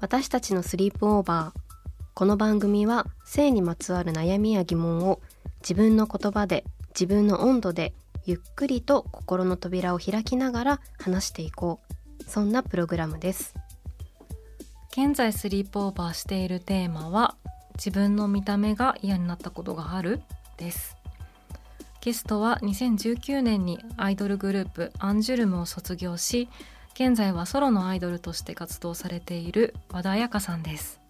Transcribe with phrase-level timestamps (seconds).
[0.00, 1.60] 私たちのスリープオーバー。
[2.14, 5.20] この番組は性にまつわる悩みや疑問を
[5.60, 11.80] 自分の言葉で自分の温度でゆっくりと心の扉を開きながら話していこ
[12.20, 12.24] う。
[12.30, 13.56] そんなプログラムです。
[14.92, 17.34] 現在スリープオーバーしているテーマは
[17.74, 20.22] 自分の見た目が嫌になったことがある？
[20.58, 20.96] です。
[22.00, 26.48] ゲストは2019年にアイドルグループアンジュルムを卒業し
[26.98, 31.00] 現在はソロのアイドルとして活動されている和田彩香さんです。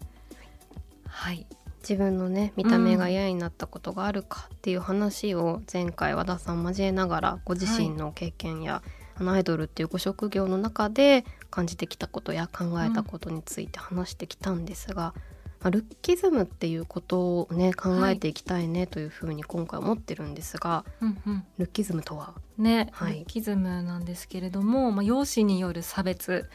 [1.07, 1.47] はい。
[1.81, 8.83] 自分のね見た目が嫌になったことがあるかっていう話を前回和田さん交えながらご自身の経験や、
[9.15, 15.15] あのアイドルっていうご職業の中で感じてきたことや考えたことについて話してきたんですが、
[15.61, 21.43] まあルッキズムっていうことをね考えていきたいねというふうに今回思ってるんですが、うんうん。
[21.57, 23.19] ルッキズムとはね、はい。
[23.19, 26.49] ルッキズムなんですけれども、まあ、容姿による差別、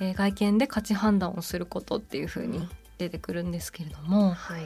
[0.00, 4.62] えー外見で価値判断をすることっていう風に出てくるんですけれども、はい。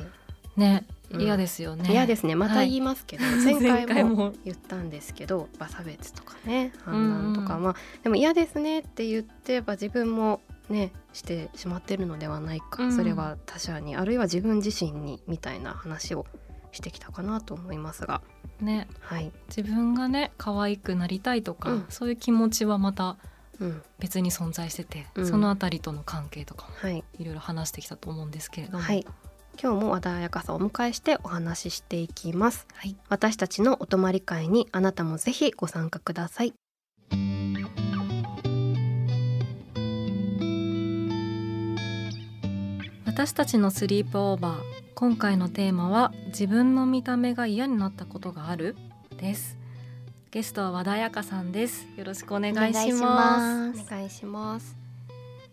[0.57, 1.23] ねうん。
[1.23, 1.91] 嫌ですよね。
[1.91, 2.35] 嫌ですね。
[2.35, 4.33] また言いますけど、 前前回も。
[4.45, 12.97] 言ったんですけどまあ差別とかね判断とか、うんまあでも嫌ですねって言ってば自分もねしてしまってるのではないか、うん。
[12.97, 16.27] それは他者にあるいは自分自身にみたいな話を
[16.73, 18.23] してきたかなと思いますが。
[18.61, 18.89] ね。
[19.01, 21.87] はい、自分がね可愛くなりたいとか、うん。
[21.89, 23.17] そういう気持ちはまた
[23.61, 23.83] うん。
[23.99, 25.27] 別に存在してて、うん。
[25.27, 27.05] そのあたりとの関係とかもはい。
[27.19, 29.07] いろいろ話してきたと思うんですけれども、はい、
[29.63, 32.67] 今日も和田彩香さんをお迎えしてお話ししていきます。
[32.75, 32.97] はい。
[33.09, 36.55] 私たちのお泊まり会にあなたもぜひご参加ください
[43.15, 44.61] 私たちのスリープオーバー
[44.95, 48.75] 今回のテーマは自分の見た目が嫌になったことがある？
[49.19, 49.59] です。
[50.31, 51.87] ゲストは和田彩香さんです。
[51.99, 53.83] よろしくお願いします。
[53.83, 54.79] お願いします。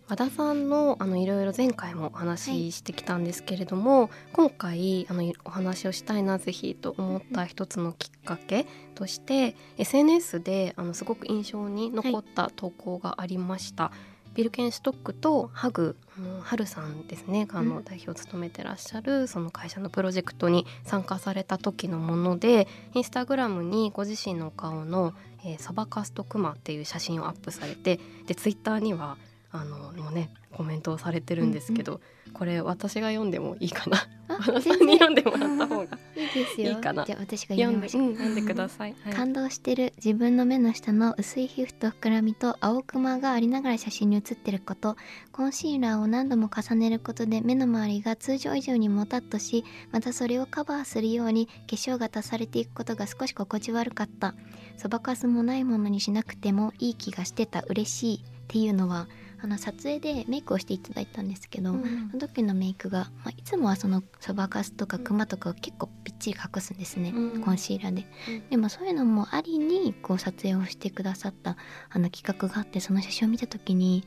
[0.08, 13.92] 和田さんのあのいろいろ前回もお話ししてきたんですけれども、今回あのお話をしたいなぜひと思った一つのきっかけとして、SNS であのすごく印象に残った投稿がありました。
[14.34, 17.48] ビルケンストックとハグあのハルさんですね。
[17.52, 25.14] あの代表を務めてらっしゃるその会社のプロジェクトに参加された時のものでインスタグラムにご自身のお顔の
[25.44, 29.16] えーそばかすとクマっていう写真をアップされてでツイッターには
[29.52, 32.00] あのもうねコメントをされてるんですけど、
[32.32, 33.96] これ私が読んでもいいかな。
[34.28, 35.84] あ和田さんに読んでもらった方が
[36.14, 38.94] いいですよいいかなじゃあ私が読んで,、うん、読んでください。
[39.04, 39.12] はい。
[39.12, 44.96] 感動してる自分の目の下の薄い皮膚と膨らみと青クマがありながら写真に写ってること。
[45.32, 54.34] コンシーラーを何度も重ねることで目の周りが通常以上にもたっとしまたそれをカバーするように化粧が足されていくことが少し心地悪かった。
[54.76, 57.62] そばかすもないものにしなくてもいい気がしてた。
[57.62, 58.24] 嬉しい。
[58.24, 59.06] っていうのは
[59.42, 67.42] あの撮影でメイクをしていただいたんですけど、うんその時のメイクが、まあ、いつもはそのそばかすとかクマとかを結構ぴっちり隠すんですね、うん。
[67.42, 68.48] コンシーラーで、うん。
[68.50, 71.56] でもそういうのもありにこう撮影をしてくださった
[71.90, 74.04] あの企画があってその写真を見た時に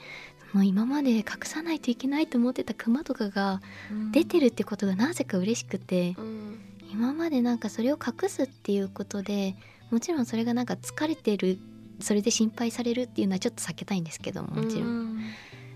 [0.53, 3.61] もう今まで隠さないといけないと思ってたクマとかが
[4.11, 6.59] 出てるってことがなぜか嬉しくて、うん。
[6.91, 9.55] 今までなんかそれを隠すっていうことで
[9.89, 11.57] もちろんそれがなんか疲れてる
[11.99, 15.19] それで心配されるっていうのはちょっと避けたいんですけどももちろん、うん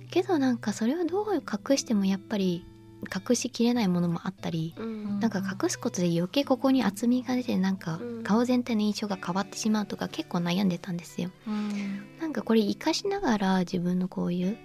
[0.10, 2.66] けどなんかそれをどう隠してもやっぱり
[3.04, 5.20] 隠しきれないものもあったりうん。
[5.20, 8.24] なんか隠すことで余計ここに厚みが出てなんかうん。
[8.24, 11.30] 顔全体の印象が変わってしまうとか結構悩んでたんですよ。
[11.48, 12.18] うん。
[12.20, 14.58] なんかこれ活かしながら自分のこういう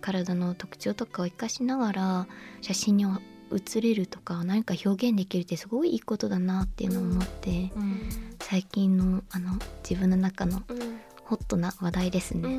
[0.00, 2.26] 体の特徴とかを活かしながら
[2.60, 3.06] 写真に
[3.50, 7.72] 写れるとか何か表現できるってすごいいいことだなっていうのを思って。
[7.76, 11.00] うん最近のあの自分の中のうん。
[11.24, 12.56] ホットな話題ですうね。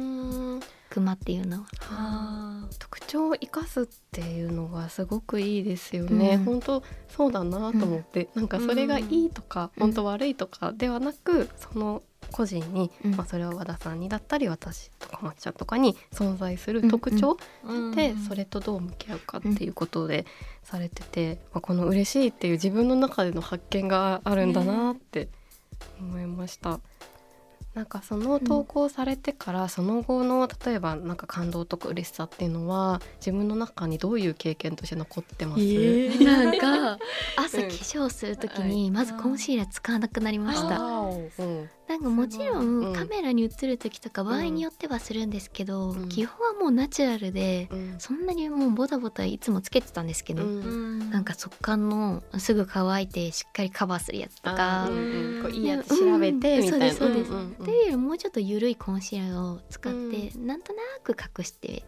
[0.57, 0.59] ん。
[0.91, 1.65] クマっていうのは。
[1.89, 6.43] あ特徴を生かすっていうのがすごくいいですよね、うん。
[6.43, 9.81] 本当そうだなと思って、なんかそれがいいとか、うん。
[9.81, 13.15] 本当悪いとかではなくその個人に、うん。
[13.15, 17.39] まあ、それは和田さんにだったり私とかまっちゃんとかに存在する特徴
[17.95, 20.27] で、それとどう向き合うかっていうことで
[20.61, 24.53] されてて、まあ、この嬉しいっていう自分の中での発見があるん。
[24.53, 25.29] だなって
[25.99, 26.79] 思いました。
[27.75, 35.61] なんかその投稿されてからその後の例えばなんか感動とか嬉しさっていうのは自分の中にどういう経験として残ってます、
[36.23, 36.97] なんか
[37.37, 37.63] 朝うん。
[37.67, 40.79] 化粧するときにまずコンシーラー使わなくなりました。
[40.79, 41.69] うん
[42.01, 42.91] なんかもちろうん。
[42.91, 46.09] んカメラに映る時とか場合によってはするんですけど、うん。
[46.09, 47.95] 基本はもうナチュラルでうん。
[47.99, 51.09] そんなにもうボタボタいつもつけてたんですけど、うん。
[51.11, 57.31] なんか速乾のすぐ乾いてしっかりカバーするやつとか、うんうんこういいやねつ調べてうんみたいな、そうですそうです。
[57.31, 61.83] んんんっていうよりもうちょっと緩いコンシーラーを使って、なんとなく隠して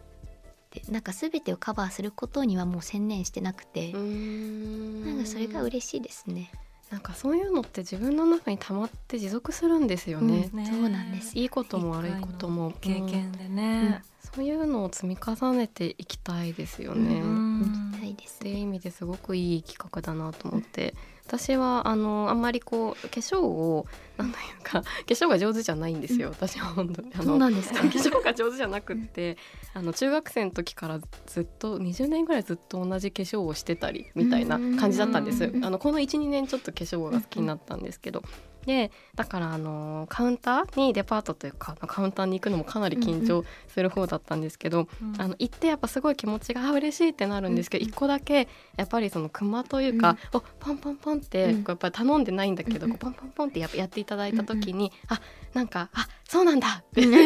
[0.70, 5.04] でなんか全てをカバーすることにはもう専念してなくて、うん。
[5.04, 6.50] なんかそれが嬉しいですね。
[6.92, 11.38] なんかそういうのって自分の中に溜まって持続するんですよね、うんそうなんです。
[11.38, 12.72] いいことも悪いことも。
[12.82, 17.22] 経験でね、そういうのを積み重ねていきたいですよね。
[17.22, 17.92] うん。
[17.92, 18.34] 行きたいです。
[18.36, 20.94] っていう意味ですごくいい企画だなと思って。
[21.26, 23.86] 私はあのあんまりこう化粧を
[24.18, 27.10] なんというか化粧が上手じゃないんですよ、私は本当に。
[27.14, 27.80] あのそうなんですか？
[27.82, 29.36] 化粧が上手じゃなくって
[29.74, 35.44] あの中学生の時からずっと20年ぐらいずっと同じ化粧をしてたりみたいな感じだったんです。
[35.44, 35.64] うん。
[35.64, 38.22] あのこの12年ちょっと化粧が好きになったんですけど。
[38.64, 45.20] でだからあのカウンターにデパートというかカウンターに行くのもかなり緊張する方だったんですけど、うん。
[45.20, 47.90] あの行ってやっぱすごい気持ちがあ嬉しいってなるんですけど、うん。
[47.90, 51.64] 一個だけやっぱりその熊というか、おパンパンパンって、うん。
[51.64, 55.18] こうやっぱり頼んでないんだけど、うんこうパンパンパンってややっていただいた時に、あ
[55.54, 56.68] なんかあそうなんだ。
[56.82, 57.24] って、み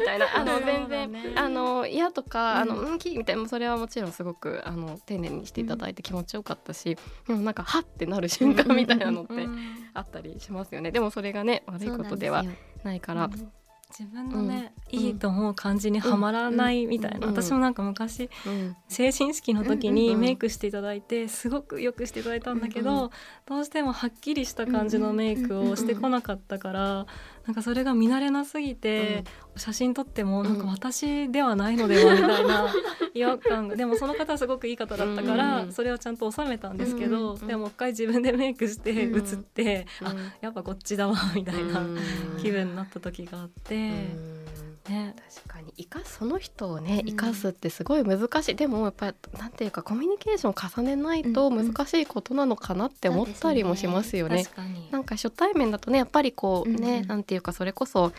[0.00, 0.36] たいな。
[0.36, 9.34] あの全然あの嫌とか、あのううんきみたいなそれはもちろんすごくあの丁寧にしていただいて気持ちよかったし、でもなんかはってなる瞬間みたいなのって
[9.94, 10.90] あったりしますよね。
[10.90, 12.44] でもそれがね悪いことでは
[12.82, 13.30] ないから。
[13.98, 14.98] 自分のね、うん。
[14.98, 17.32] いいと思う感じにはまらないみたいな、うん。
[17.32, 18.76] 私もなんか昔うん。
[18.88, 23.10] 成人式の時うんうんにメイクしていただいてすごくよくしていただいたんだけど、うんう
[23.46, 27.06] どうしてもはっきりした感じのメイクをしてこなかったから、
[27.46, 29.22] なんかそれが見慣れなすぎて、
[29.54, 32.74] 写真撮ってもなんか私ではないのではみたいな
[33.14, 33.76] 違和感が。
[33.76, 39.18] でもその方はすごくいい方だったから、うんそれはちゃんと収めたんですけど、うんうんでももう一回自分でメイクしてうん。
[39.20, 40.32] 写って、あうん。
[40.40, 41.98] やっぱこっちだわみたいなうん。
[42.42, 44.35] 気分になった時があって、うん
[44.88, 45.14] ね。
[45.34, 47.06] 確かに生かすその人をねうん。
[47.06, 51.58] 生かすってすごい難しい、でもやっぱりなんていうかコミュニケーションを重ねないとうん。
[51.58, 54.46] うん難しいことなのかなって思ったりもしますよね。
[54.90, 57.06] なんか初対面だとねやっぱりこうね、うんうん。
[57.08, 58.12] なんていうかそれこそ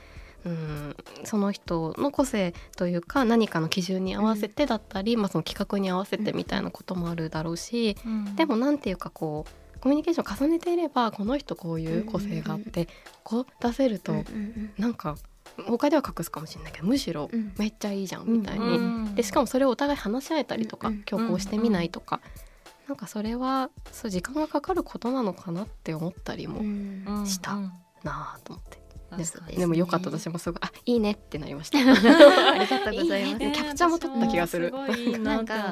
[0.46, 8.36] うんその人の個性というか何かの基準に合わせてだったり、まあ、その企画に合わせてみたいなこともあるだろうし、うん。
[8.36, 12.88] でもなんていうかこうコミュニケーションを重ねていればこの人こういう個性があって、
[13.24, 14.72] こう出せると、うんうん。
[14.78, 15.18] なんか
[15.65, 17.54] 他では隠すかもしれないけどむしろうん。
[17.57, 19.15] めっちゃいいじゃんみたいに、うん。
[19.15, 20.94] でしかもそれをお互い話し合えたりとか、うん。
[20.95, 22.21] うん今日こうしてみないとか、
[22.88, 27.04] なんかそれはそう時間がかかることなのかなって思ったりもうん。
[27.07, 27.71] うんしたうん
[28.04, 28.77] なあと思って、
[29.09, 29.57] 確でかに。
[29.57, 31.80] でもよかった私もすごいあいいねってなりました。
[31.81, 33.30] ありがとうございます。
[33.30, 33.52] いいね。
[33.56, 34.71] キャプチャーも撮った気がする。
[35.19, 35.64] なって思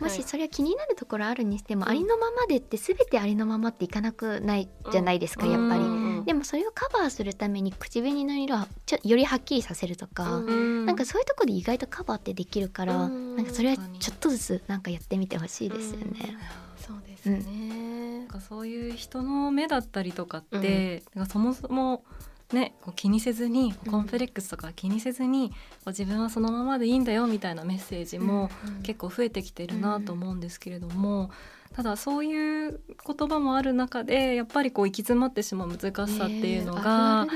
[0.00, 5.80] うもしそれは気になるところあるにしても、ありのままでって全てありのままっていかなくないじゃないですか、やっぱり。
[5.82, 10.86] うんでもそれをカバーするために口紅の色はちょよりはっきりさせるとか、うん。
[10.86, 13.36] なんかそういうところで意外とカバーってできるから、うん。
[13.36, 16.36] なんかそれはちょっとずつなんかやってみてほしいですよね。
[16.78, 18.18] そうですね。
[18.20, 22.04] なん、かそういう人の目だったりとかって、なんかそもそも
[22.52, 28.50] ねこう気にせずにうんコンプレックスとか気にせずに、こう自分はそのままでいいんだよみたいなメッセージも
[28.82, 31.30] 結構増えてきてるなと思うんですけれども、
[31.74, 37.26] ただそういう言葉もある中でやっぱりこう行き詰まってしまう難しさっていうのが、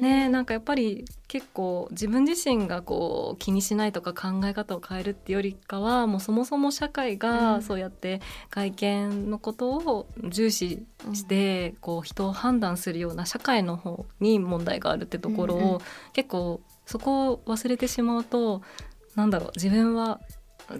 [0.00, 0.28] ね。
[0.28, 7.62] なんかやっぱり結構自分自身がこう気にしないとか考え方を変えるってよりかはもうそもそも社会うがん。
[7.62, 8.20] そうやって
[8.50, 18.62] 外見のことを重視してこう人を判断するような社会の方に問題があるってところを結構そこを忘れてしまうと
[19.14, 20.20] なんだろう自分は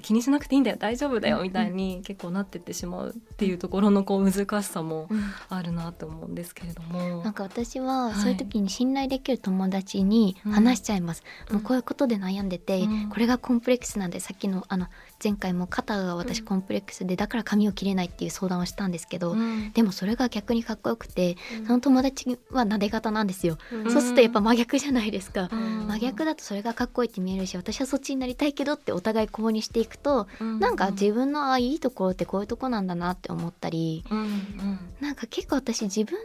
[0.00, 5.22] 気にしなくていいんだよ大丈夫だよみたいに結構なってってしまうっていうところのこう難しさもうん。
[5.48, 7.22] あるなと思うんですけれども。
[7.22, 8.14] なんか私ははい。
[8.14, 13.08] そういう時に信頼できる友達に話しちゃいます、もうこういうことで悩んでて、うん。
[13.08, 14.86] これがコンプレックスなんでさっきのあの
[15.22, 19.72] 前回も肩が私コンプレックスでだから髪を切れないっていう相談をしたんですけど、うん。
[19.72, 21.36] でもそれが逆にかっこよくて
[21.66, 23.92] その友達はなで型なんですよ、うん。
[23.92, 25.86] そうするとやっぱ真逆じゃないですか、うん。
[25.88, 30.26] 真逆だとそれがかっこいいって見えるし私はそっちになりたいけどってお互いこうにしていくと、
[30.60, 34.78] なんか自分のあいいところってこういうとこなんだなって思ったり、うんうん。
[35.00, 36.18] なんか結構私自分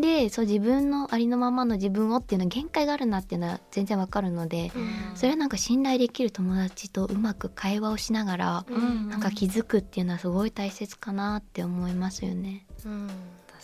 [0.00, 4.72] でそう自分のありのままの自分をっていうのは限界があるなっていうのは全然わかるので、
[5.14, 9.08] それはなんか信頼できる友達とうまく会話をしながら、うん。
[9.08, 12.66] なんか気づくっていうのはすごい大切かなって思いますよね。
[12.84, 13.10] うん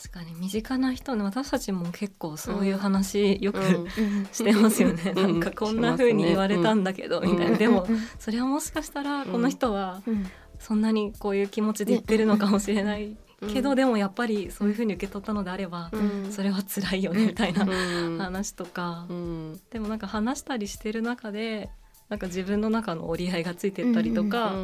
[0.00, 3.61] 確かに身近な人ね私たちも結構そういう話よく、う
[4.00, 4.28] ん。
[4.31, 5.23] してますよね、うん。
[5.23, 7.99] なんかこんな風に言われたんだけど、みたいな、でもうん。
[8.19, 10.31] それはもしかしたらこの人はうん。
[10.61, 13.17] そんなにこういう気持ちで言ってるのかもしれない
[13.52, 13.76] けど、うん。
[13.76, 16.31] でもやっぱりそういう風に受け取ったのであれば、うん。
[16.31, 17.69] それは辛いよねみたいなう
[18.14, 18.19] ん。
[18.19, 19.61] 話とか、うん。
[19.71, 21.71] でもなんか話したりしてる中で
[22.09, 24.55] なんか自分の中の折り合いがついてったりとか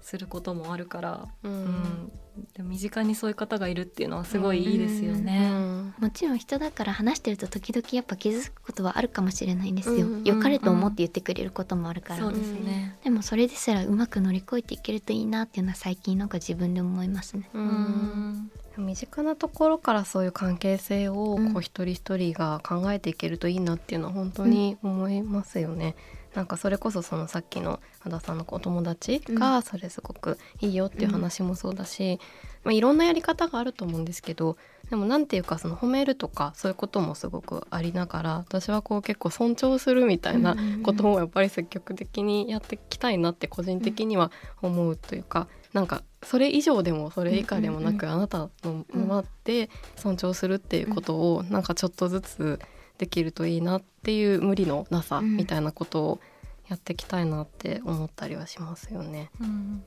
[0.00, 2.12] することもあるから、ううんん
[2.54, 5.50] でも身近にそういう方がいるっていうのはすごいいいですよね。
[5.98, 9.94] もちろん人だから話してると時々やっぱ気づくことはあるかもしれないんですよ。
[9.94, 12.20] うんうん良かれと思って言ってくれることもあるから。
[12.20, 12.96] そうですね。
[13.04, 17.48] でもそれですらうまく乗り越えていけるといいなっていうのは最近なんか自分で思いますね。
[17.54, 25.96] ううんん身近なところからそういう関係性をうんこう一人一人が考えていけるといいなっていうのは本当に思いますよね。
[26.34, 32.20] なんかそれこそそのさっきの和田さんのお友達がそれすごくいいよっていう話もそうだし、
[32.64, 34.56] まあ、いろんなやり方があると思うんですけど
[34.90, 44.30] でもなんていうかその褒めるとかそういうこともすごくありながら私はこう結構尊重するみたいなことをやっぱり積極的にやっていきたいなって個人的には
[44.62, 52.60] 思うというか、なんかそれ以上でもそれ以下でもなく、あなたのままで尊重するっていうことをなんかちょっとずつ
[52.98, 56.20] できるといいなっていう無理のなさうんみたいなことを
[56.68, 59.30] やっていきたいなって思ったりはしますよね。
[59.40, 59.84] うん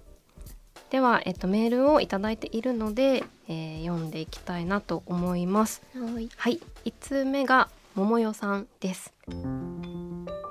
[0.90, 5.82] では、えっと、メールをいただいているので、えー読んでいきたいなと思います。
[5.94, 6.30] はい。
[6.36, 9.14] はい、1通目が桃代さんです。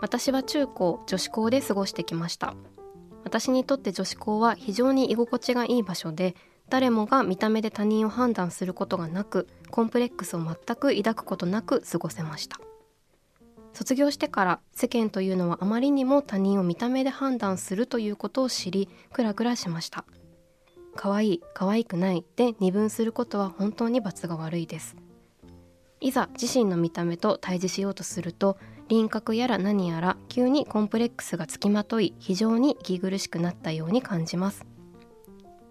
[0.00, 2.54] 私は中高女子校で過ごしてきました。
[3.22, 6.34] 私にとって女子校は非常に居心地がいい場所で、
[6.70, 12.58] 誰もが見た目で他人を判断することがなく、コンプレックスを全く抱くことなく過ごせました。
[13.72, 20.04] 卒業してから世間というのはあまりにも他人を見た目で判断するということを知り、クラクラしました。
[20.96, 24.96] 可愛い可愛くないで二分することは本当に罰が悪いです
[26.00, 28.58] いざ自身の見た目と対峙しようとすると
[28.88, 34.66] 輪郭やら何やら急にコンプレックスがつきまとい非常に息苦しくなったように感じます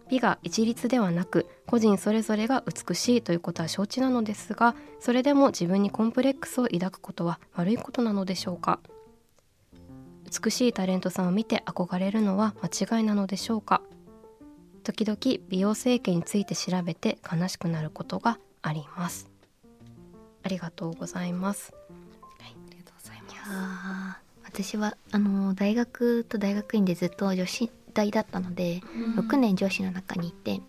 [0.10, 8.80] 美が一律ではなく個人それぞれが美しいということは承知なのですがそれでも自分にコンプレックスを抱くことは悪いことなのでしょうか？
[10.44, 13.82] 美しいタレントさんを見て憧れるのは間違いなのでしょうか？
[14.84, 15.18] 時々
[15.50, 19.30] 美容整形について調べて悲しくなることがあります。
[20.44, 21.74] ありがとうございます。
[22.40, 23.34] ありがとうございます。
[23.34, 28.82] いやー私はあの大学と大学院でずっと女子大だったので、
[29.18, 30.62] 6年女子の中にいて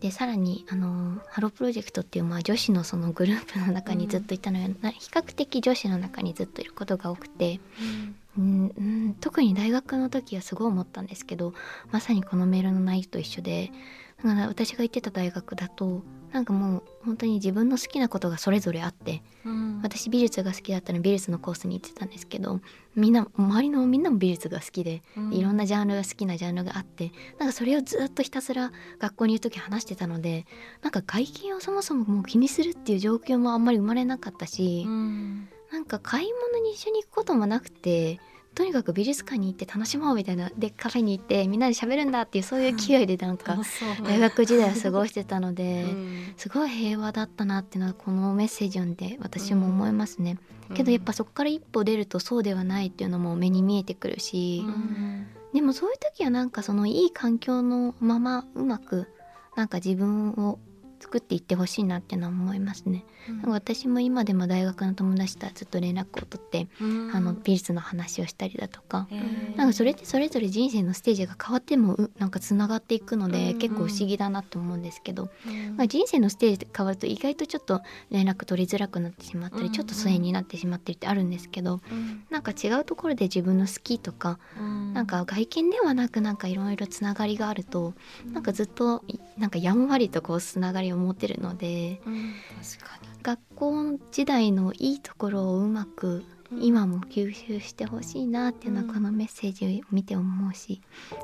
[0.00, 11.54] でさらにあのハロープロジェクトっていうまあ女子のそのグループの中にずっといたのよ、な比較的女子の中にずっといることが多くて、うんうん、特に大学の時はすごい思ったんですけど
[11.90, 13.72] まさにこのメールの内容と一緒で
[14.18, 16.02] だから私が行ってた大学だと
[16.32, 19.80] なんかもう本当に自分の好きなことがそれぞれあってうん。
[19.82, 22.60] 私美術が好きだったので美術のコースに行ってたんですけど
[22.94, 25.32] みんな周りのみんなも美術が好きでうん。
[25.32, 30.46] いろんなジャンルが好きなジャンルがあってなんかそれをずっとひたすら学校にいる時話してたので
[30.82, 35.48] なんか外見をそもそももう気にするっていう状況もあんまり生まれなかったし、うん。
[35.72, 38.20] なんか買い物に一緒に行くこともなくて
[38.54, 40.50] とにかく美術館に行って楽しもうみたいな。
[40.56, 43.56] でカフェに行ってみんなで喋るんだっていうそういう気合でなんか
[44.04, 45.84] 大学時代は過ごしてたので。
[45.84, 46.18] うん。
[46.36, 50.38] すごい平和だったなっていうのはこのメッセージ読んで私も思いますね、
[50.74, 55.26] けどやっぱそこから一歩出るとそうではないっていうのも目に見えてくるし、うん。
[55.52, 59.08] でもそういう時はなんかそのいい環境のままうまく
[59.56, 60.58] なんか自分を
[61.00, 67.10] 作っていってほしいなっていうのは思いますね、なんか私も今でも大学の友達とはずっと連絡を取って、うん。
[67.14, 69.08] あの美術の話をしたりだとか、
[69.56, 75.76] なんかそれってそれぞれ人生のステージが変わってもうなんかつながっていくので、うん結構不思議だなと思うんですけど、うん。
[75.76, 82.24] まあ、人生のステージ変わると意外とちょっと連絡取りづらくなってしまったり、うんちょっと疎遠になってしまったりってあるんですけどうん。
[82.30, 84.94] なんか違うところで自分の好きとか、うん。
[84.94, 87.94] なんか外見ではなくなんかいろいろつながりがあると、
[88.32, 93.08] なんかずっといなんかやんわりとこうつながりを持ってるのでうん確かに。
[93.22, 100.80] 学校時代のいいところをうまく今も吸収してほしいなっていうのはこのメッセージを見て思うし、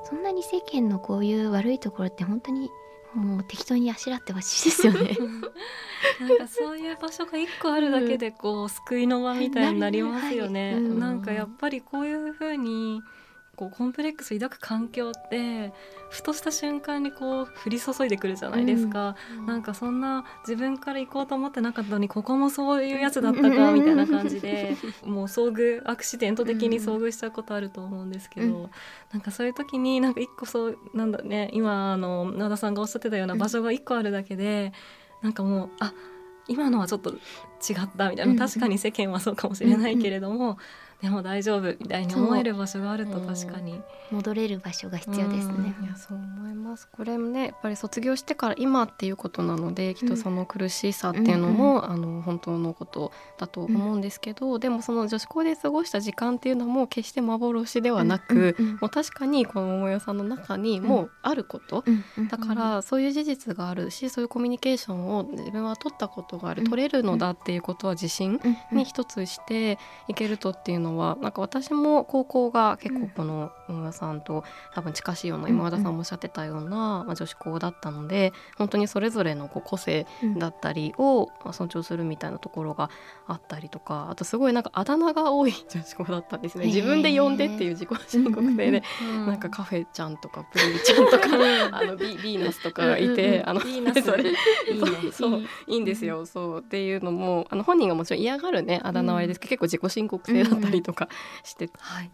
[0.09, 2.69] そんなに世間のこういう悪いところって本当に
[3.15, 5.17] もう適当にあしらってほしいですよね。
[6.21, 10.75] なんかそういう場所が一個あるだけでこう救いの輪みたいになりますよね。
[10.75, 13.01] はいうんなんかやっぱりこういう風に
[13.55, 15.73] こうコンプレックス抱く環境って
[16.11, 19.17] ふとした瞬間にこう降り注いでくるじゃないですか。
[19.47, 28.71] なんかそんな自分から行こうと思ってなかったのにここもそういうやつだったかみたいな感じで もう遭遇アクシデント的に遭遇しちゃうことあると思うんですけど、うん。
[29.13, 34.73] なんかそういう時になんか一個そうなんだね今あの和田さんがおっしゃってたような場所が一個あるだけで、
[35.23, 35.93] なんかもうあ
[36.47, 38.39] 今のはちょっと違ったみたいな、うん。
[38.39, 40.59] 確かに世間はそうかもしれないけれども、
[41.05, 43.79] でも大丈夫みたいに思える場所があると確かに。
[44.11, 45.75] 戻れる場所が必要ですね。
[45.83, 46.89] いやそう思います。
[46.91, 62.29] これもねやっぱり卒業してから今っていうことなのできっとその苦しさっていうのも、あの本当のことだと思うんですけど、でもその女子校で過ごした時間っていうのも決して幻ではなく、うんうんもう確かにこの桃代さんの中にもうあること、うんうん。
[62.29, 66.69] だからそういう事実があるしそういうコミュニケーションを自分は取ったことがある、うん。
[66.69, 68.57] 取れるのだっていうことは自信うん。
[68.73, 68.79] うん。
[68.79, 80.39] に一つしていけるとっていうのはなんか私も高校が結構この大家さんと多分近しいような今和田さんもおっしゃってたような、まあ、女子校だったので本当にそれぞれのこう個性うん。
[80.39, 82.91] だったりをまあ尊重するみたいなところが
[83.27, 86.67] あったりとかあとすごいなんかあだ名が多い 女子校だったんですね。
[86.67, 88.83] 自分で呼んでっていう自己申告制で。
[89.27, 91.29] なんかカフェちゃんとかプリンちゃんとか
[91.73, 94.25] あのビビーナスとかがいて、あのいいなそれ
[95.13, 96.27] そういいんですよ。
[96.27, 101.09] そうっていうのもあの本人がもちろん嫌がるねあだ名はあれですけど、結構自己申告制だったりとか
[101.43, 102.11] して、はい、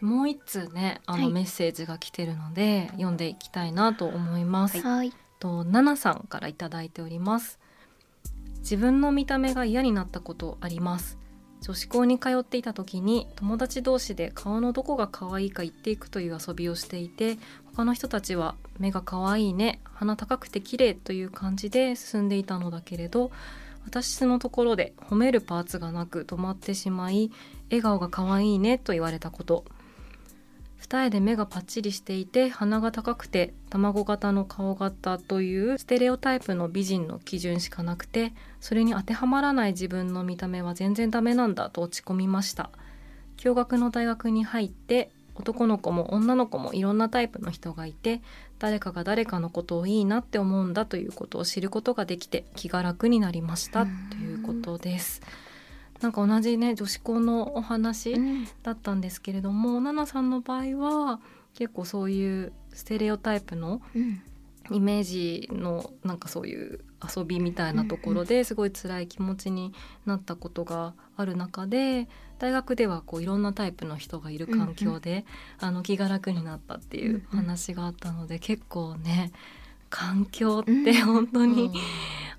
[0.00, 4.80] もう一通ねあのはいメッセージが来てるので、読んでいきたいなと思います。
[4.80, 7.58] はいとナナさんからいただいております。
[8.58, 11.18] 自分の見た目が嫌になったことあります。
[11.60, 17.36] 女子校に通っていた時に友達同士で顔のどこが可愛いか言っていくという遊びをしていて
[17.74, 23.32] 他の人たちは目が可愛いね鼻高くて綺麗という感じで進んでいたのだけれど
[23.84, 27.32] 私のところで褒めるパーツがなく止まってしまい
[27.70, 29.64] 笑顔が可愛いねと言われたこと。
[30.78, 42.70] 二重で目がパッチリしていて鼻が高くて卵型の顔型というステレオタイプの美人の基準しかなくてそれに当てはまらない自分の見た目は全然ダメなんだと落ち込みました。
[43.42, 48.20] 共学の大学に入って男の子も女の子もいろんなタイプの人がいて
[48.58, 55.22] 誰かが誰かのことをいいなって思うんだということを知ることができて気が楽になりましたということです。
[56.00, 58.48] なんか同じね女子校のお話、うん。
[58.62, 61.20] だったんですけれどもナナさんの場合は
[61.54, 64.22] 結構そういうステレオタイプのうん。
[64.70, 66.80] イメージのなんかそういう
[67.16, 69.72] 遊びみたいなところですごい辛い気持ちに
[70.04, 72.06] なったことがある中で
[72.38, 75.24] 大学ではこういろんなタイプの人がいる環境で、
[75.58, 79.32] あの気が楽になったっていう話があったので、結構ね
[79.90, 81.70] 環境って本当に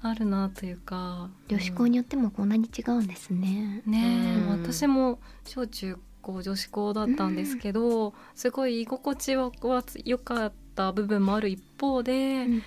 [0.01, 3.81] あるなというか、女子校によってもこんなに違うんですね。
[3.85, 4.49] ねえ、うん。
[4.49, 12.63] 私も小中高女子校だったんですけど、すごい居心地はは良かった部分もある一方で、うん。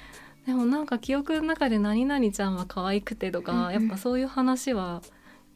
[0.47, 3.73] でもなんか記憶の中で「何々ちゃんは可愛くて」とか、うんうん。
[3.73, 5.01] やっぱそういう話は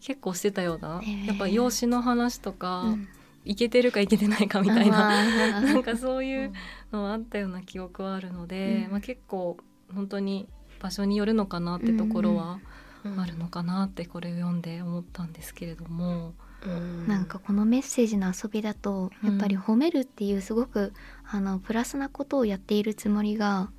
[0.00, 3.08] 結構してたような、やっぱ養子の話とか、うん
[3.46, 5.22] いけてるかいけてないかみたいな、
[5.62, 6.52] なんかそういう
[6.92, 8.90] のはあったような記憶はあるので、うん。
[8.92, 9.56] まあ、結構
[9.94, 10.48] 本当に
[10.80, 12.58] 場所によるのかなってところは
[13.04, 16.34] あるのかなってこれを読んで思ったんですけれども。
[16.64, 17.06] うん。
[17.06, 20.92] なんかこのメッセージの遊びだとやっぱり褒めるっていうすごく
[21.24, 23.70] あのプラスなことをやっているつもりが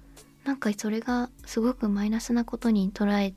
[0.46, 3.34] なんかそれがすごくマイナスなことに捉え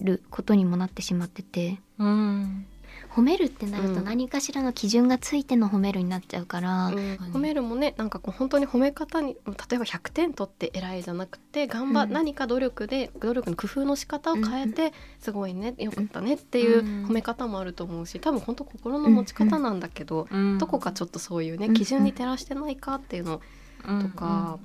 [0.00, 1.80] ることにもなってしまってて。
[1.98, 2.66] うん
[3.14, 4.04] 褒めるってなるとうん。
[4.04, 6.94] 何かしらの基準がついての褒めるになっちゃうから、うん。
[7.32, 12.12] 褒めるもねなんかこう本当に褒め方に例えば100点取って偉いじゃなくて頑張、うん。
[12.12, 17.00] 何か努力で努力の工夫の仕方を変えて、すごいねよかったねってうん。
[17.00, 20.58] いう褒め方もあると思うし多分本当心の持ち方なんだけど、うん。
[20.58, 21.74] どこかちょっとそういうねうん。
[21.74, 23.40] 基準に照らしてないかっていうの
[23.84, 24.58] とか、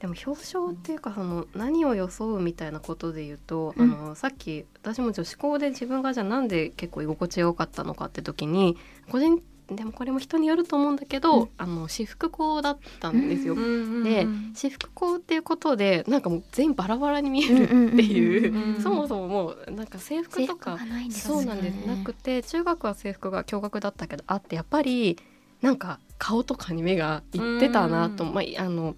[0.00, 3.92] でも表彰っていうかその何を装うみたいなことで言うと、うん。
[3.92, 8.78] あのさっき私も女子校で自分がじゃあなんで結構居心地が良かったのかって時に
[9.10, 11.48] 個人でもこれも人によると思うんだけど、うん。
[11.58, 13.54] あの私服校だったんですよ。
[13.54, 25.18] うんうんでうん私服校っていうことでなんかもう全員バラバラに見えるっていう,、うんうんうんうん そもそももうなんか制服とかがないんですそうなんです、なくて中学は制服が共学だったけどあってやっぱり
[25.60, 28.34] なんか顔とかに目がいってたなと、うん。
[28.34, 28.96] まあ、あの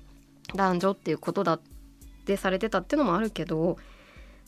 [0.54, 1.60] 男女っていうことだっ
[2.24, 3.78] てされてたっていうのもあるけど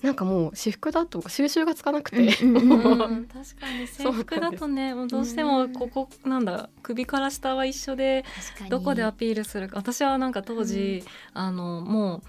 [0.02, 2.76] なんかもう私服だと収集がつかなくて、うんうんう
[3.20, 3.86] ん 確かに。
[3.86, 8.24] 制服だとねもうどうしてもここなんだ首から下は一緒で
[8.68, 9.78] どこでアピールするか。
[9.78, 12.22] 私はなんか当時、あのもう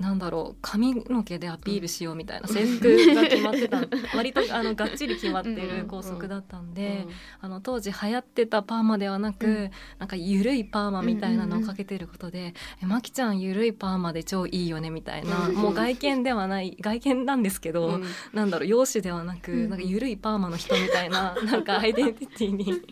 [0.00, 3.80] なんだろう髪の毛でアピールしようみたいな制服が決まってた
[4.14, 7.06] 割とあのがっちり決まってる校則だったんで、
[7.40, 9.70] あの当時流行ってたパーマではなく、うん。
[9.98, 18.04] なんかゆるいパーマみたいなのをかけてることで「えまきちゃんゆるいパーマで超いいよね」みたいな、うんもう外見ではない外見なんですけど、うん。
[18.32, 22.82] なんだろう容姿ではなく、うんなんかゆるいパーマの人みたいな なんかアイデンティティに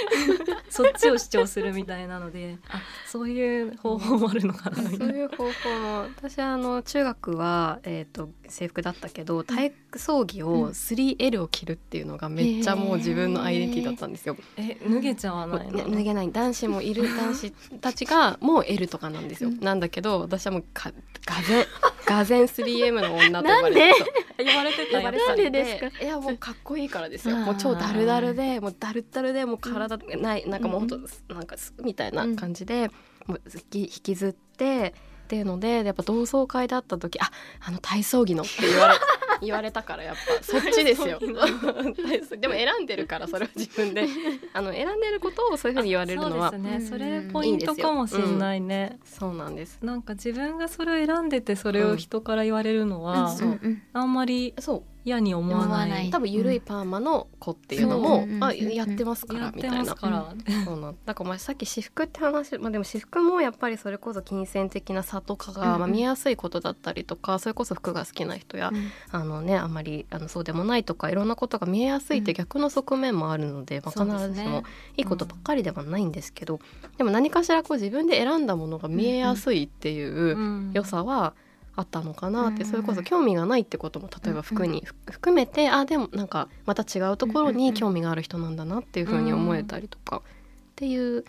[0.68, 5.12] そっちを主張するみたいなのであそういう方法もあるのかなみたいうな。
[5.12, 14.36] そいう方法も私はあの中学は、えー、と制服だったけど体育葬儀を 3L を着るっていうのがめっちゃもう自分のアイデンティティだったんですよ。
[14.56, 16.32] え脱げちゃわないの、ね脱げない。
[16.32, 17.50] 男子もいる 男子
[17.80, 19.50] たちがもう L とかなんですよ。
[19.60, 20.92] なんだけど私はもうか
[21.26, 21.66] がぜ
[22.06, 23.92] がぜん 3M の女と呼ばれてなんで？
[23.92, 27.36] そう言われてた呼ばれたんででいやもうかっこいいからですよ。
[27.36, 32.90] もう超ダルダルでもうダルダルでもう体ないなんかもうほんとなんかすみたいな感じで、
[33.26, 33.40] もう
[33.72, 37.30] 引きずってっていうのでやっぱ同窓会だった時あ
[37.60, 38.42] あの体操着の。
[38.42, 38.94] って言われ
[39.42, 40.42] 言われたからやっぱ。
[40.42, 41.18] そっちですよ。
[41.18, 44.06] でも選んでるからそれは自分で。
[44.52, 46.50] あの選んでることをそういうふうに言われるのは。
[46.50, 46.88] そうですね、うん。
[46.88, 48.98] それポイントかもしれないね。
[49.04, 49.78] そうなんです。
[49.82, 53.82] なんか自分がそれを選んでてそれを人から言われるのは、うん。
[53.92, 55.66] あんまりそう嫌に思わない。
[55.66, 58.38] 思わない多分ゆるいパーマの子っていうのも、そう。
[58.40, 59.78] あやってますからみたいな。
[59.78, 60.34] ますから、
[60.64, 60.96] そうなん。
[61.04, 65.78] だからまあさっき私服って話、まあ、でも私服もやっぱりそれこそ金銭的な差とかが、うんうん。
[65.80, 68.70] まあ、見えやすいことだったりとかそれこそ服が好きな人や、
[69.10, 74.28] あのねあんまりあのそうでもないとかいろんなことが見えやすいって逆の側面もあるので、まあ、そうですね。
[74.28, 74.62] 必ずしも
[74.96, 76.60] いいことばっかりではないんですけど、
[76.96, 80.70] でも何かしらこう自分で選んだものが見えやすいっていううん。
[80.72, 81.34] 良さは
[81.74, 91.24] あったのかなって、うんそれこそ興味がないってことも例えば服にふ含めてあでもなんかまた違うところに興味がある人なんだなっていうふうに思えたりとか、っていう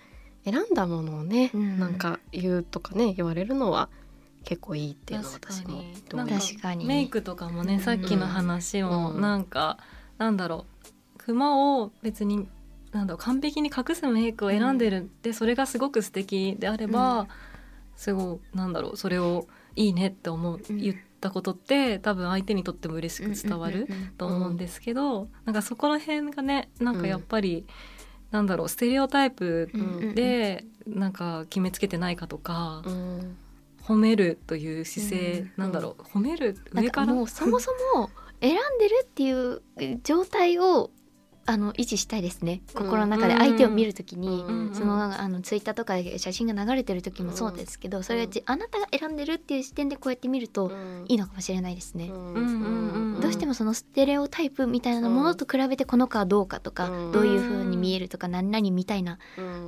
[0.46, 1.80] 選んだものをね、うん。
[1.80, 3.90] なんか言うとかね言われるのは
[4.44, 6.86] 結構いいっていうのは確か私も確かに。
[6.86, 9.22] メイクとかもね、さっきの話もうん。
[9.22, 9.78] なんか、
[10.18, 10.66] なんだろ
[11.16, 11.18] う。
[11.18, 12.50] クマを別に
[12.92, 17.28] なんだろう完璧に隠すメイクを選んでるって、それがすごく素敵であれば、
[17.96, 20.78] すごいなんだろうそれをいいねって思う、うん。
[20.78, 27.66] 言ったことって多分相手にとっても嬉しく伝わると思うんですけど、なんかそこら辺がねなんかやっぱり、
[28.32, 33.38] なんだろうステレオタイプうんでなんか決めつけてないかとか、うん。
[33.84, 37.08] 褒めるという姿勢、うんなんだろう褒める上から？
[37.14, 38.10] もうそもそも
[38.40, 39.62] 選んでるっていう
[40.06, 40.90] 状態を
[41.46, 42.62] あの維持したいですね。
[42.74, 44.74] 心の中で相手を見るときに、うん。
[44.74, 50.72] そのあのツイッターとかで写真が流れてる時もそうですけど、それがじあなたが選んでるっていう視点でこうやって見ると
[51.08, 52.08] いいのかもしれないですね。
[52.10, 52.34] うん。
[52.34, 57.12] うんうんうんどうしてもそのステレオタイプみたいなものと比べてこの子はどうかとか、うん。
[57.12, 59.20] どういう風に見えるとか何々みたいな、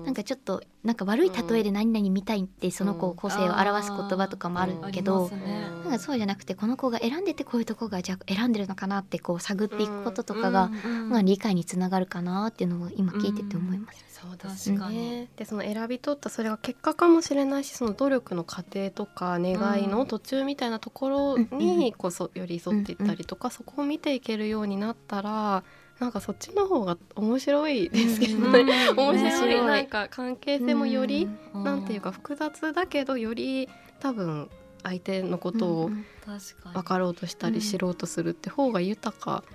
[0.04, 5.62] なんかちょっとなんか悪い例えで何々みたいってその子個性を表す言葉とかもあるけど、ありますね。
[5.84, 11.10] なんかそうじゃなくてこの子が選んでてこういうとこがじゃあ選んでるのかなってこう探っていくこととかが、うん。
[11.10, 14.06] まあ、理解につながるかなっていうのも今聞いてて思います。
[14.22, 15.30] そうですね。
[15.36, 25.64] でその選び取ったそれが結果かもしれないしその努力の過程とか願いの途中みたいなところにこそ寄り添っていったりとか、そこを見ていけるようになったら
[26.00, 28.60] なんかそっちの方が面白いですけどね。
[28.92, 29.00] うん。
[29.16, 31.64] 面白いなんか関係性もより、うん。
[31.64, 34.50] なんていうか複雑だけどより多分
[34.84, 35.92] 相手のことを
[36.74, 39.55] 分かろうとしたりうん知ろうとするって方が豊かうん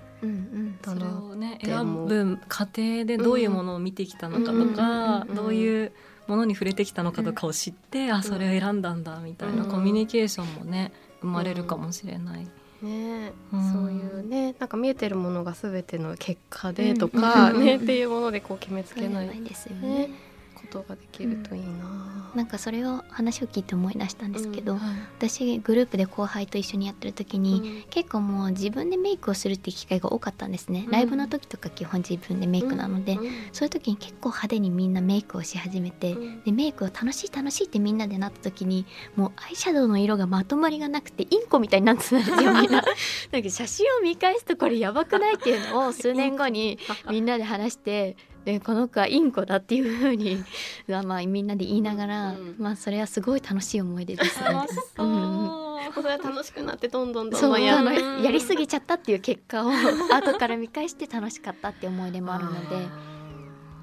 [0.83, 1.23] それだな。
[1.23, 5.91] をね選ぶ過程でどういうものを見てきたのかとか、うんどういう
[6.27, 12.47] ものに触れてきたのかとかを知って、あそれを選んだんだみたいな、うんコミュニケーションもね生まれるかもしれない。
[12.81, 20.09] ねうんそういうねなんか見えてるものが全ての結果でとか、うんねっていうものでこう決めつけないないですよねね。
[20.55, 22.10] ことができるといいな。
[22.35, 24.79] なんかそれを話を聞いて思い出したんですけど、うん
[25.17, 27.89] 私グループで後輩と一緒にやってる時に、うん。
[27.89, 30.91] 結構もう自分でメイクをするっていう機会が多かったんですね、うん。
[30.91, 33.31] ライブの時とか基本自分でメイクなので、うん。
[33.51, 36.43] そういう時に結構派手にみんなメイクをし始めて、うん。
[36.43, 42.83] でメイクを楽しい楽しいってみんなでなった時にもうアイシャドウの色がまとまりがなくてインコみたいになってたんですよ みんな。
[43.31, 45.35] なんか写真を見返すとこれやばくない？
[45.35, 50.43] っていうのを数年後にみんなで話してでこの子はインコだっていう風に
[50.87, 54.65] まあみんなで言いながら、うんまあそれはすごい楽しい思い出ですね。
[54.97, 55.61] ううん。
[55.93, 62.87] それは楽しくなってどんどんどんどんややりすぎちゃったっていう結果を後から見返して楽しかったって思い出もあるので、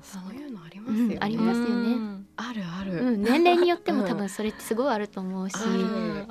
[0.02, 0.34] そう。
[0.34, 1.14] いうのありますよね。
[1.14, 1.72] うんありますよね。
[1.72, 2.26] うん。
[2.36, 2.92] あるある。
[2.92, 4.08] うん、年齢によってもうん。
[4.08, 5.56] 多分それってすごいあると思うし、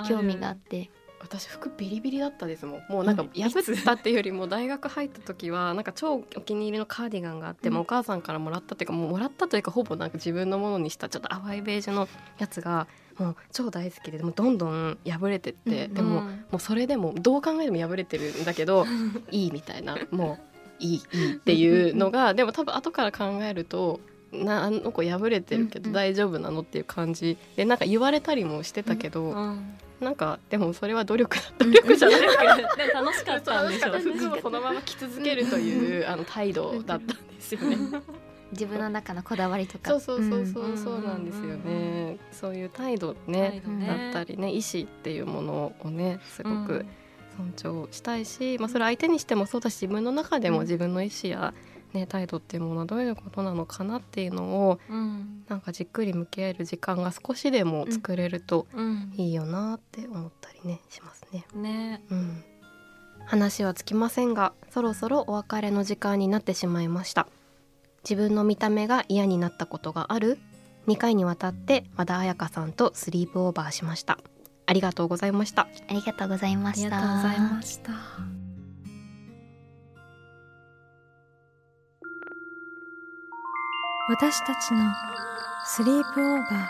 [0.08, 2.82] 興味があって私服ビリビリだったですもん。
[2.90, 7.78] もうなんか破ったっていうよりも大学入った時は なんか超お気に入りのカーディガンがあって、うん。
[7.78, 15.94] お母さんからもらったっていうかもうもらったというかほぼなんか自分のものにしたちょっと淡いベージュのやつがもう超大好きででもどんどん破れてって、うん。
[15.94, 18.86] でも、うんもうそれでもどう考えても破れてるんだけど
[19.32, 20.40] いいみたいなも
[20.80, 24.00] ういいいいっていうのがでも多分後から考えると
[24.32, 25.92] なあの子破れてるけうんうん。
[25.94, 29.78] ど大丈夫なのっていう感じでなんか言われたりもしてたけど、うん。
[30.00, 32.28] なんかでもそれは努力だ努力じゃないけ
[32.62, 37.78] ど楽しかったんでしょ楽しかった服をそのまま着続けるというあの態度だったんですよね。
[38.52, 39.90] 自分の中のこだわりとか。
[39.90, 42.18] そうそうそうそう、うんそうなんですようんうんね。
[42.32, 44.12] そういう態度ね態度ね。
[44.14, 46.88] だったりね意思っていうものをねすごくうん。
[47.56, 50.64] 尊重したいし、まあそれ相手にしてもそうだし自分の中でもうん。
[50.64, 51.54] 自分の意思や
[51.98, 55.44] ね態度っていうものはどういうことなのかなっていうのをうん。
[55.48, 59.14] なんかじっくり向き合える時間が少しでも作れるとうん。
[59.16, 61.46] いいよなって思ったりねしますね。
[61.54, 62.02] ね。
[62.10, 62.44] うん、
[63.26, 67.28] 話はつきませんがそろそろお別れの時間になってしまいました。
[68.04, 70.38] 自分の見た目が嫌になったことがある
[70.88, 74.18] ？2回にわたって和田彩香さんとスリープオーバーしました。
[74.66, 75.64] ありがとうございました。
[75.64, 78.47] ありがとうございまありしたがとうございました
[84.10, 84.94] 私たちの
[85.66, 86.68] スリープオーバー。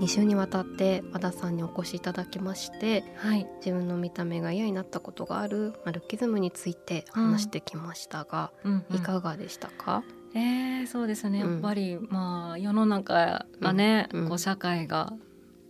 [0.00, 3.46] 2週にわたって和田さんにお越しいただきましてはい。
[3.64, 8.96] 自分の見た目が嫌になったことがあるまあルッキズムについて話してきましたが、うんうん。
[8.96, 10.02] いかがでしたか、
[10.34, 11.40] えー、そうですね。
[11.40, 11.58] やうん。
[11.58, 15.12] っぱり、まあ世の中がね、こう社会が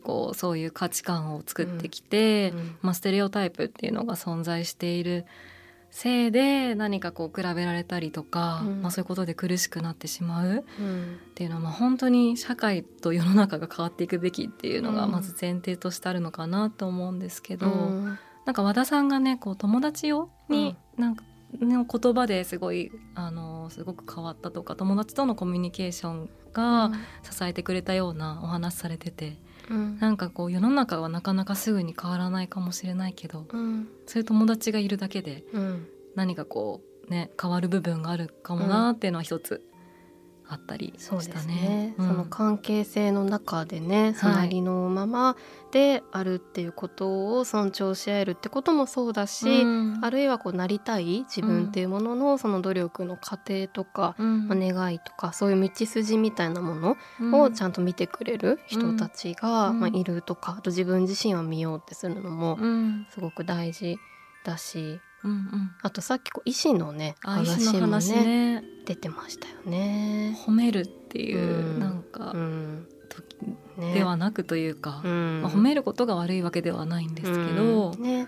[0.02, 5.24] こうそういう価値観を作ってきて、うんまあ、ステレオタイプっていうのが存在している
[5.92, 8.82] せいで何かこう比べられたりとか、うん。
[8.82, 10.64] まあ、そういうことで苦しくなってしまう。
[10.80, 11.20] うん。
[11.32, 15.12] っていうのはまあ本当に社会と世の中が変わっていくべきっていうのがうん。
[15.12, 18.18] まず前提としてあるのかなと思うんですけど、うん。
[18.46, 21.24] なんか和田さんがねこう友達用になんか
[21.60, 26.90] の言葉ですごいあのすごく変わったとか友達とのコミュニケーションが
[27.22, 29.36] 支えてくれたようなお話されてて
[29.70, 29.98] うん。
[29.98, 33.88] なんかこう世の中はなかなかすぐに変わらないかもしれないけどうん。
[34.06, 35.86] そういう友達がいるだけでうん。
[36.14, 39.62] 何かこうね変わる部分があるかもなっていうのは一つ
[40.52, 41.54] あったりしそうでたすね。
[41.54, 42.08] ね。、うん。
[42.08, 45.36] その関係性の中でね、そのはいありのまま
[45.72, 49.98] であるっていうことを尊重し合えるってこともそうだし、うん。
[50.02, 54.48] あるいはこうなりたい自分っていうもののその努力の過程とか、うん。
[54.48, 57.40] まあ願いとかそういう道筋みたいなものうん。
[57.40, 59.80] をちゃんと見てくれる人たちが、うん。
[59.80, 63.06] まあ、いるとかあと自分自身は見ようってするのもうん。
[63.10, 63.96] すごく大事
[64.44, 65.70] だしうんうん。
[65.82, 68.64] あとさっきこう医師のね話もねね。
[68.84, 70.36] 出てましたよね。
[70.46, 71.80] 褒めるっていう、うん。
[71.80, 72.88] なんかうん。
[73.08, 73.36] 時
[73.76, 75.42] ねではなくというか、うん。
[75.42, 78.02] まあ、褒めることが悪いわけではないんですけど、うん。
[78.02, 78.26] ね。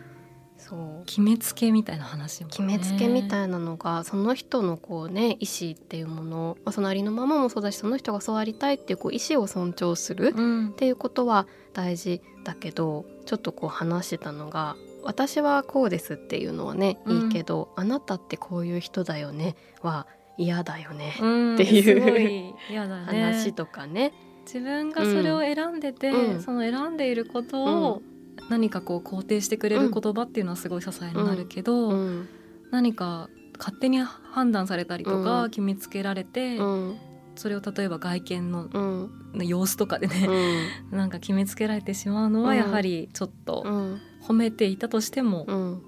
[0.56, 1.04] そう。
[1.04, 10.72] 決めつけみたいな話も、ね、決めつけみいたいなのがその人のこうね意思っていうもの、まあ、そのありのままもそうだしその人がそうありたいっていうこう意思を尊重するっうん。
[10.72, 17.22] ていうことは大事だけどちょっとこう話してたのが私はこうですっていうのはねうん。
[17.24, 21.54] いいけど、あなたってこういう人だよねは嫌だよね、うん。
[21.54, 23.22] っていうすごい嫌だね。
[23.22, 24.12] 話とかね。
[24.44, 26.42] 自分がそれを選んでて、うん。
[26.42, 28.02] その選んでいることを
[28.50, 32.28] 何かこう肯定してくれる言葉っていうのはすごい支えになるけど、うん。
[32.70, 35.50] 何か勝手に判断されたりとか、うん。
[35.50, 36.98] 決めつけられて、うん。
[37.36, 39.10] それを例えば外見のうん。
[39.46, 40.28] 様子とかでね、
[40.90, 42.56] なんか決めつけられてしまうのはうん。
[42.56, 45.82] やはりちょっとうん褒めていたとしてもうん。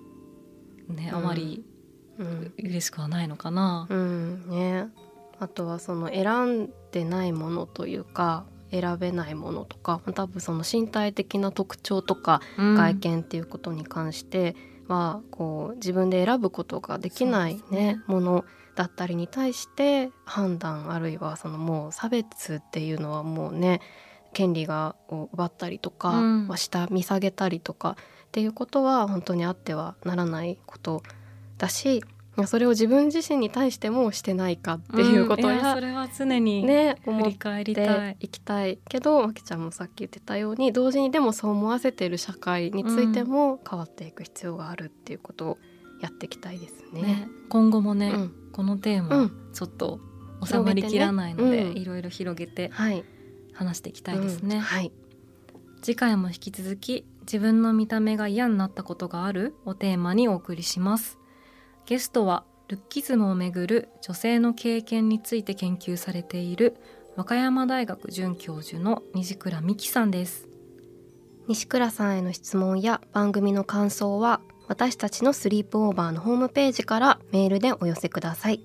[0.88, 1.64] ね、うんあまり
[2.18, 2.52] うん。
[2.58, 3.86] 嬉しくはないのかな。
[3.90, 4.48] うん。
[4.48, 4.88] ね、
[5.38, 12.74] あとはその選んでないものというか選べないものとか多分その身体的な特徴とかうん。
[12.74, 14.56] 外見っていうことに関して
[14.88, 17.62] は、こう自分で選ぶことができないね。
[17.70, 18.44] ねもの
[18.74, 23.80] だったりに対して判断あるいはそのもう差別っていうのはもうね
[24.34, 26.46] 権利がを奪ったりとか、うん。
[26.46, 27.96] まあ下見下げたりとか
[28.26, 31.02] っていうことは本当にあってはならないこと
[31.58, 32.02] だし
[32.46, 38.16] それを自分自身に対してもしてないかっていうことんや,、それは常にね振り返りたい。
[38.16, 45.58] ていきたいけどまきちゃんもさっき言ってたように同時にでもそう思わせてる社会についても変わっていく必要があるっていうことを
[46.00, 47.02] やっていきたいですね。
[47.02, 48.32] ね、今後もね、うん。
[48.52, 49.50] このテーマうん。
[49.52, 50.00] ちょっと
[50.44, 51.70] 収まりきらないので、ね。
[51.70, 51.78] うん。
[51.78, 53.04] いろいろ広げてはい、
[53.54, 54.56] 話していきたいですね。
[54.56, 54.60] うん。
[54.62, 54.92] はい、
[55.86, 61.16] 次回も引き続き自分の見た目が嫌になったことがあるをテーマにお送りします。
[61.84, 66.76] ゲストはルッキズムをめぐる女性の経験について研究されている
[67.14, 70.48] 和歌山大学准教授の西倉美希さんです。
[71.46, 78.64] 西倉さんへの質問や番組の感想は私たちのスリープオーバーのホームページからメールでお寄せください。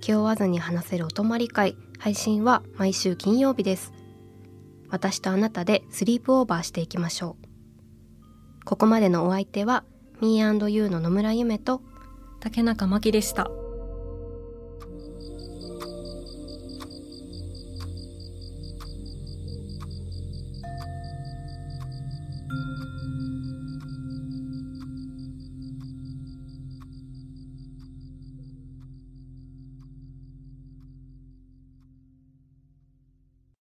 [0.00, 3.97] 気負わずに話せるお泊まり会配信は毎週金曜日です。
[4.90, 8.64] 私とあなたでスリープオーバーしていきましょう。
[8.64, 9.84] ここまでのお相手は
[10.20, 11.82] Me&You の野村夢と
[12.40, 13.50] 竹中真希でした。